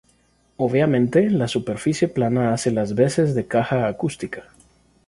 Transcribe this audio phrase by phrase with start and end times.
[0.57, 4.47] Obviamente, la superficie plana hace las veces de caja acústica.